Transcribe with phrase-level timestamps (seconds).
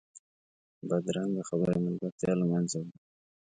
[0.87, 2.95] بدرنګه خبرې ملګرتیا له منځه وړي